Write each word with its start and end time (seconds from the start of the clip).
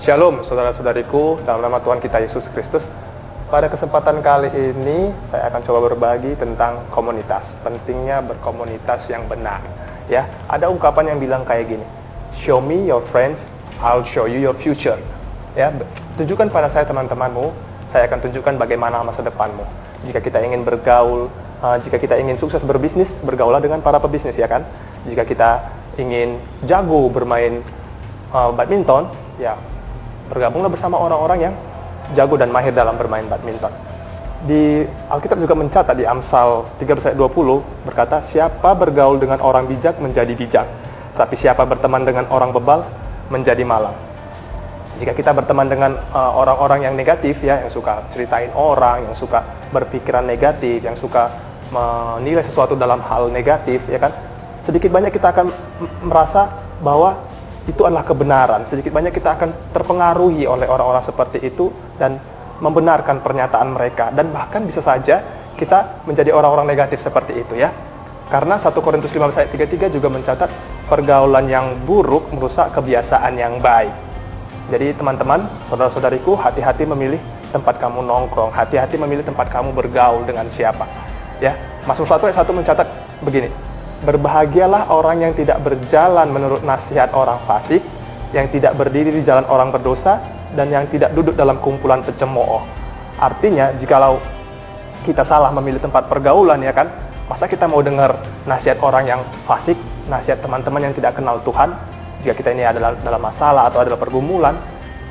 Shalom 0.00 0.40
saudara-saudariku 0.40 1.44
dalam 1.44 1.60
nama 1.60 1.76
Tuhan 1.76 2.00
kita 2.00 2.24
Yesus 2.24 2.48
Kristus. 2.56 2.80
Pada 3.52 3.68
kesempatan 3.68 4.24
kali 4.24 4.48
ini 4.48 5.12
saya 5.28 5.52
akan 5.52 5.60
coba 5.60 5.92
berbagi 5.92 6.40
tentang 6.40 6.88
komunitas. 6.88 7.52
Pentingnya 7.60 8.24
berkomunitas 8.24 9.12
yang 9.12 9.28
benar. 9.28 9.60
Ya, 10.08 10.24
ada 10.48 10.72
ungkapan 10.72 11.12
yang 11.12 11.20
bilang 11.20 11.44
kayak 11.44 11.68
gini. 11.68 11.84
Show 12.32 12.64
me 12.64 12.88
your 12.88 13.04
friends, 13.12 13.44
I'll 13.84 14.00
show 14.00 14.24
you 14.24 14.40
your 14.40 14.56
future. 14.56 14.96
Ya, 15.52 15.68
tunjukkan 16.16 16.48
pada 16.48 16.72
saya 16.72 16.88
teman-temanmu, 16.88 17.52
saya 17.92 18.08
akan 18.08 18.24
tunjukkan 18.24 18.56
bagaimana 18.56 19.04
masa 19.04 19.20
depanmu. 19.20 19.68
Jika 20.08 20.24
kita 20.24 20.40
ingin 20.40 20.64
bergaul, 20.64 21.28
uh, 21.60 21.76
jika 21.76 22.00
kita 22.00 22.16
ingin 22.16 22.40
sukses 22.40 22.64
berbisnis, 22.64 23.12
bergaulah 23.20 23.60
dengan 23.60 23.84
para 23.84 24.00
pebisnis 24.00 24.32
ya 24.40 24.48
kan. 24.48 24.64
Jika 25.04 25.28
kita 25.28 25.60
ingin 26.00 26.40
jago 26.64 27.12
bermain 27.12 27.60
uh, 28.32 28.48
badminton, 28.56 29.04
ya 29.36 29.60
bergabunglah 30.30 30.70
bersama 30.70 30.96
orang-orang 30.96 31.50
yang 31.50 31.54
jago 32.14 32.38
dan 32.38 32.54
mahir 32.54 32.70
dalam 32.70 32.94
bermain 32.94 33.26
badminton. 33.26 33.74
Di 34.40 34.88
Alkitab 35.12 35.36
juga 35.36 35.52
mencatat 35.52 35.92
di 35.92 36.08
Amsal 36.08 36.64
13 36.80 37.12
ayat 37.12 37.18
20 37.18 37.84
berkata, 37.84 38.24
siapa 38.24 38.72
bergaul 38.72 39.20
dengan 39.20 39.42
orang 39.44 39.68
bijak 39.68 40.00
menjadi 40.00 40.32
bijak, 40.32 40.66
tapi 41.12 41.36
siapa 41.36 41.68
berteman 41.68 42.08
dengan 42.08 42.24
orang 42.32 42.48
bebal 42.54 42.88
menjadi 43.28 43.60
malang. 43.68 43.92
Jika 44.96 45.12
kita 45.12 45.36
berteman 45.36 45.68
dengan 45.68 45.92
uh, 46.12 46.32
orang-orang 46.36 46.80
uh, 46.80 46.84
yang 46.88 46.94
negatif 46.96 47.44
ya, 47.44 47.60
yang 47.60 47.72
suka 47.72 48.04
ceritain 48.08 48.48
orang, 48.56 49.04
yang 49.04 49.16
suka 49.16 49.44
berpikiran 49.72 50.24
negatif, 50.24 50.80
yang 50.80 50.96
suka 50.96 51.28
menilai 51.70 52.42
sesuatu 52.42 52.74
dalam 52.74 52.98
hal 53.04 53.30
negatif 53.30 53.84
ya 53.86 54.00
kan, 54.00 54.12
sedikit 54.64 54.90
banyak 54.90 55.14
kita 55.14 55.36
akan 55.36 55.52
merasa 56.04 56.48
bahwa 56.80 57.16
itu 57.70 57.86
adalah 57.86 58.02
kebenaran. 58.02 58.66
Sedikit 58.66 58.90
banyak 58.90 59.14
kita 59.14 59.38
akan 59.38 59.70
terpengaruhi 59.70 60.44
oleh 60.44 60.66
orang-orang 60.66 61.06
seperti 61.06 61.38
itu 61.46 61.70
dan 61.96 62.18
membenarkan 62.60 63.24
pernyataan 63.24 63.72
mereka 63.72 64.12
dan 64.12 64.28
bahkan 64.34 64.66
bisa 64.66 64.84
saja 64.84 65.22
kita 65.56 66.04
menjadi 66.04 66.34
orang-orang 66.34 66.68
negatif 66.68 67.00
seperti 67.00 67.40
itu 67.40 67.56
ya. 67.56 67.72
Karena 68.30 68.54
1 68.54 68.70
Korintus 68.78 69.10
15 69.10 69.42
ayat 69.42 69.50
33 69.50 69.90
juga 69.90 70.06
mencatat 70.06 70.50
pergaulan 70.86 71.50
yang 71.50 71.74
buruk 71.82 72.30
merusak 72.30 72.70
kebiasaan 72.70 73.34
yang 73.34 73.58
baik. 73.58 73.90
Jadi 74.70 74.94
teman-teman, 74.94 75.50
saudara-saudariku, 75.66 76.38
hati-hati 76.38 76.86
memilih 76.86 77.18
tempat 77.50 77.82
kamu 77.82 78.06
nongkrong, 78.06 78.54
hati-hati 78.54 78.94
memilih 79.02 79.26
tempat 79.26 79.50
kamu 79.50 79.74
bergaul 79.74 80.22
dengan 80.22 80.46
siapa. 80.46 80.86
Ya, 81.42 81.58
Mazmur 81.90 82.06
1 82.06 82.30
ayat 82.30 82.38
1 82.38 82.54
mencatat 82.54 82.88
begini, 83.26 83.50
Berbahagialah 84.00 84.88
orang 84.88 85.28
yang 85.28 85.32
tidak 85.36 85.60
berjalan 85.60 86.32
menurut 86.32 86.64
nasihat 86.64 87.12
orang 87.12 87.36
fasik, 87.44 87.84
yang 88.32 88.48
tidak 88.48 88.72
berdiri 88.72 89.12
di 89.12 89.20
jalan 89.20 89.44
orang 89.52 89.68
berdosa, 89.68 90.16
dan 90.56 90.72
yang 90.72 90.88
tidak 90.88 91.12
duduk 91.12 91.36
dalam 91.36 91.60
kumpulan 91.60 92.00
pecemooh. 92.00 92.64
Artinya, 93.20 93.76
jikalau 93.76 94.16
kita 95.04 95.20
salah 95.20 95.52
memilih 95.52 95.84
tempat 95.84 96.08
pergaulan 96.08 96.64
ya 96.64 96.72
kan, 96.72 96.88
masa 97.28 97.44
kita 97.44 97.68
mau 97.68 97.84
dengar 97.84 98.16
nasihat 98.48 98.80
orang 98.80 99.04
yang 99.04 99.20
fasik, 99.44 99.76
nasihat 100.08 100.40
teman-teman 100.40 100.88
yang 100.88 100.94
tidak 100.96 101.20
kenal 101.20 101.36
Tuhan, 101.44 101.76
jika 102.24 102.32
kita 102.36 102.56
ini 102.56 102.64
adalah 102.64 102.96
dalam 103.00 103.20
masalah 103.20 103.68
atau 103.68 103.84
adalah 103.84 104.00
pergumulan, 104.00 104.56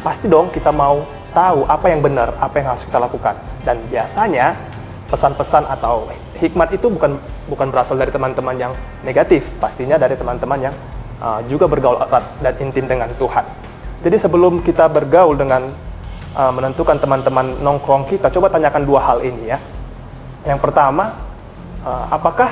pasti 0.00 0.28
dong 0.28 0.48
kita 0.48 0.72
mau 0.72 1.04
tahu 1.36 1.68
apa 1.68 1.86
yang 1.88 2.00
benar, 2.00 2.32
apa 2.40 2.60
yang 2.60 2.72
harus 2.76 2.84
kita 2.88 2.96
lakukan. 2.96 3.36
Dan 3.60 3.76
biasanya 3.92 4.56
pesan-pesan 5.12 5.68
atau 5.68 6.08
hikmat 6.40 6.72
itu 6.72 6.88
bukan 6.88 7.20
bukan 7.46 7.68
berasal 7.68 8.00
dari 8.00 8.08
teman-teman 8.08 8.56
yang 8.56 8.72
negatif, 9.04 9.44
pastinya 9.60 10.00
dari 10.00 10.16
teman-teman 10.16 10.72
yang 10.72 10.74
uh, 11.20 11.44
juga 11.46 11.68
bergaul 11.68 12.00
erat 12.00 12.24
dan 12.40 12.56
intim 12.58 12.88
dengan 12.88 13.12
Tuhan. 13.14 13.44
Jadi 14.00 14.16
sebelum 14.16 14.64
kita 14.64 14.88
bergaul 14.88 15.36
dengan 15.36 15.68
uh, 16.32 16.52
menentukan 16.56 16.96
teman-teman 16.96 17.60
nongkrong 17.60 18.08
kita, 18.08 18.32
coba 18.32 18.48
tanyakan 18.48 18.82
dua 18.88 19.00
hal 19.04 19.20
ini 19.20 19.52
ya. 19.52 19.60
Yang 20.48 20.58
pertama, 20.64 21.20
uh, 21.84 22.08
apakah 22.08 22.48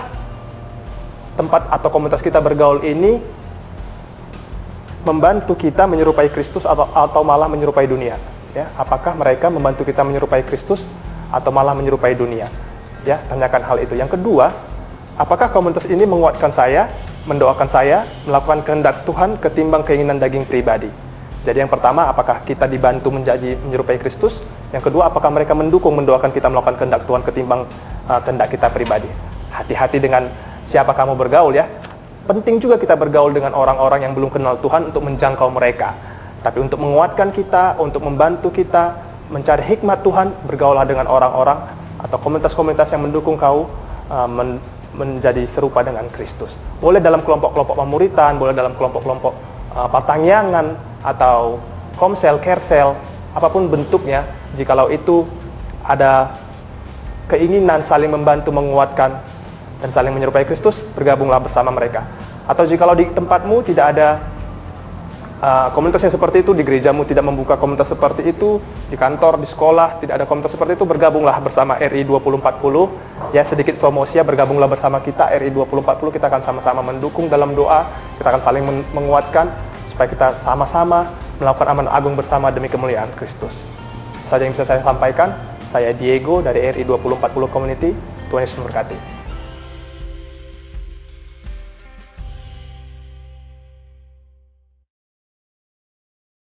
tempat 1.41 1.73
atau 1.73 1.89
komunitas 1.89 2.21
kita 2.21 2.45
bergaul 2.45 2.85
ini 2.85 3.17
membantu 5.09 5.57
kita 5.57 5.89
menyerupai 5.89 6.29
Kristus 6.29 6.69
atau 6.69 6.93
atau 6.93 7.25
malah 7.25 7.49
menyerupai 7.49 7.89
dunia? 7.89 8.21
Ya, 8.53 8.69
apakah 8.77 9.17
mereka 9.17 9.49
membantu 9.49 9.89
kita 9.89 10.05
menyerupai 10.05 10.45
Kristus 10.45 10.85
atau 11.33 11.49
malah 11.49 11.73
menyerupai 11.73 12.13
dunia? 12.13 12.68
Ya, 13.07 13.23
tanyakan 13.31 13.63
hal 13.63 13.77
itu. 13.83 13.95
Yang 13.95 14.19
kedua, 14.19 14.51
apakah 15.15 15.51
komunitas 15.53 15.87
ini 15.87 16.03
menguatkan 16.03 16.51
saya, 16.51 16.91
mendoakan 17.29 17.69
saya, 17.71 18.09
melakukan 18.27 18.65
kehendak 18.65 19.07
Tuhan 19.07 19.39
ketimbang 19.39 19.87
keinginan 19.87 20.19
daging 20.19 20.49
pribadi? 20.49 20.91
Jadi 21.47 21.63
yang 21.63 21.71
pertama, 21.71 22.11
apakah 22.11 22.43
kita 22.43 22.67
dibantu 22.67 23.15
menjadi 23.15 23.55
menyerupai 23.63 23.97
Kristus? 24.03 24.43
Yang 24.75 24.91
kedua, 24.91 25.09
apakah 25.09 25.31
mereka 25.31 25.55
mendukung 25.55 25.95
mendoakan 25.95 26.35
kita 26.35 26.51
melakukan 26.51 26.77
kehendak 26.77 27.07
Tuhan 27.07 27.23
ketimbang 27.23 27.65
uh, 28.11 28.21
kehendak 28.21 28.51
kita 28.51 28.69
pribadi? 28.69 29.09
Hati-hati 29.55 30.03
dengan 30.03 30.29
siapa 30.69 30.93
kamu 30.93 31.17
bergaul 31.17 31.55
ya. 31.57 31.65
Penting 32.29 32.61
juga 32.61 32.77
kita 32.77 32.93
bergaul 32.99 33.33
dengan 33.33 33.57
orang-orang 33.57 34.05
yang 34.05 34.13
belum 34.13 34.29
kenal 34.29 34.61
Tuhan 34.61 34.93
untuk 34.93 35.09
menjangkau 35.09 35.49
mereka. 35.49 35.97
Tapi 36.45 36.61
untuk 36.61 36.85
menguatkan 36.85 37.33
kita, 37.33 37.81
untuk 37.81 38.05
membantu 38.05 38.53
kita 38.53 39.01
mencari 39.33 39.65
hikmat 39.65 40.05
Tuhan, 40.05 40.29
bergaulah 40.45 40.85
dengan 40.85 41.09
orang-orang 41.09 41.78
atau 41.99 42.17
komunitas-komunitas 42.23 42.95
yang 42.95 43.03
mendukung 43.07 43.35
kau 43.35 43.67
uh, 44.09 44.29
men 44.31 44.63
menjadi 44.89 45.45
serupa 45.47 45.85
dengan 45.85 46.09
Kristus. 46.11 46.57
Boleh 46.81 46.99
dalam 46.99 47.23
kelompok-kelompok 47.23 47.77
pemuritan, 47.77 48.41
boleh 48.41 48.57
dalam 48.57 48.73
kelompok-kelompok 48.75 49.33
uh, 49.77 49.87
pertangyangan 49.87 50.75
atau 51.05 51.61
komsel, 52.01 52.41
kersel, 52.41 52.97
apa 53.37 53.47
pun 53.53 53.69
bentuknya, 53.69 54.25
jikalau 54.57 54.89
itu 54.91 55.29
ada 55.85 56.35
keinginan 57.29 57.85
saling 57.85 58.11
membantu 58.11 58.51
menguatkan 58.51 59.21
dan 59.79 59.91
saling 59.93 60.11
menyerupai 60.11 60.49
Kristus, 60.49 60.81
bergabunglah 60.97 61.39
bersama 61.39 61.71
mereka. 61.71 62.09
Atau 62.49 62.65
jikalau 62.65 62.97
di 62.97 63.07
tempatmu 63.13 63.61
tidak 63.63 63.95
ada 63.95 64.19
uh, 65.43 65.69
komunitas 65.75 66.03
yang 66.07 66.15
seperti 66.15 66.43
itu 66.43 66.53
di 66.55 66.63
gerejamu 66.67 67.07
tidak 67.07 67.25
membuka 67.27 67.55
komunitas 67.59 67.91
seperti 67.91 68.31
itu 68.31 68.59
di 68.91 68.97
kantor 68.99 69.39
di 69.39 69.49
sekolah 69.49 70.03
tidak 70.03 70.23
ada 70.23 70.25
komunitas 70.27 70.55
seperti 70.55 70.79
itu 70.79 70.85
bergabunglah 70.85 71.39
bersama 71.43 71.79
RI 71.79 72.07
2040 72.07 73.35
ya 73.35 73.43
sedikit 73.43 73.79
promosi 73.79 74.19
ya 74.19 74.25
bergabunglah 74.27 74.67
bersama 74.71 75.03
kita 75.03 75.31
RI 75.39 75.51
2040 75.55 76.15
kita 76.15 76.27
akan 76.31 76.43
sama-sama 76.43 76.81
mendukung 76.83 77.31
dalam 77.31 77.55
doa 77.55 77.87
kita 78.19 78.29
akan 78.35 78.43
saling 78.43 78.65
menguatkan 78.95 79.51
supaya 79.91 80.09
kita 80.11 80.27
sama-sama 80.43 81.11
melakukan 81.39 81.67
amanah 81.71 81.95
agung 81.95 82.19
bersama 82.19 82.51
demi 82.51 82.67
kemuliaan 82.67 83.11
Kristus. 83.15 83.63
Saja 84.27 84.43
yang 84.43 84.53
bisa 84.55 84.67
saya 84.67 84.83
sampaikan 84.83 85.35
saya 85.71 85.95
Diego 85.95 86.43
dari 86.43 86.67
RI 86.75 86.83
2040 86.87 87.55
Community. 87.55 87.91
Tuhan 88.29 88.45
Yesus 88.45 88.61
memberkati 88.61 89.18